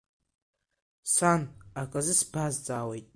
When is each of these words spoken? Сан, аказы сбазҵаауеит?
Сан, 1.13 1.41
аказы 1.81 2.13
сбазҵаауеит? 2.19 3.07